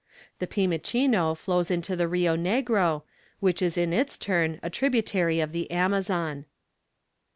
The 0.39 0.47
Pimichino 0.47 1.37
flows 1.37 1.69
into 1.69 1.95
the 1.95 2.07
Rio 2.07 2.35
Negro, 2.35 3.03
which 3.39 3.61
is 3.61 3.77
in 3.77 3.93
its 3.93 4.17
turn 4.17 4.59
a 4.63 4.69
tributary 4.71 5.39
of 5.39 5.51
the 5.51 5.69
Amazon. 5.69 6.45